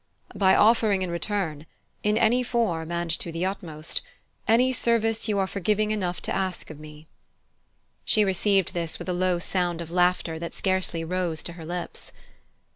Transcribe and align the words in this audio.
"By 0.33 0.55
offering 0.55 1.03
in 1.03 1.11
return 1.11 1.67
in 2.01 2.17
any 2.17 2.41
form, 2.41 2.91
and 2.91 3.11
to 3.19 3.31
the 3.31 3.45
utmost 3.45 4.01
any 4.47 4.71
service 4.71 5.27
you 5.27 5.37
are 5.37 5.45
forgiving 5.45 5.91
enough 5.91 6.23
to 6.23 6.33
ask 6.33 6.71
of 6.71 6.79
me." 6.79 7.05
She 8.03 8.25
received 8.25 8.73
this 8.73 8.97
with 8.97 9.07
a 9.09 9.13
low 9.13 9.37
sound 9.37 9.79
of 9.79 9.91
laughter 9.91 10.39
that 10.39 10.55
scarcely 10.55 11.03
rose 11.03 11.43
to 11.43 11.53
her 11.53 11.67
lips. 11.67 12.11